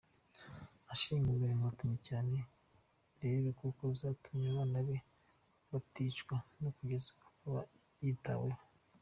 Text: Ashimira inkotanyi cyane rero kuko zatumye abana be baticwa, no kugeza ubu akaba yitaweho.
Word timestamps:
Ashimira 0.93 1.45
inkotanyi 1.53 1.97
cyane 2.07 2.37
rero 3.21 3.47
kuko 3.59 3.83
zatumye 3.99 4.47
abana 4.53 4.79
be 4.87 4.97
baticwa, 5.71 6.35
no 6.61 6.69
kugeza 6.75 7.07
ubu 7.13 7.25
akaba 7.33 7.61
yitaweho. 8.03 8.61